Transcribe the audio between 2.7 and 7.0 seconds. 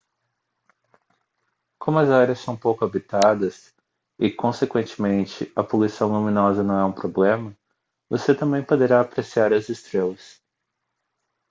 habitadas e consequentemente a poluição luminosa não é um